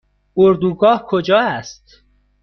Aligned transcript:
اردوگاه 0.37 1.05
کجا 1.07 1.39
است؟ 1.39 1.99